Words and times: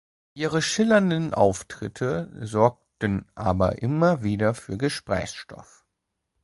Ihre 0.33 0.63
schillernden 0.63 1.35
Auftritte 1.35 2.31
sorgten 2.43 3.27
aber 3.35 3.83
immer 3.83 4.23
wieder 4.23 4.55
für 4.55 4.75
Gesprächsstoff. 4.75 5.85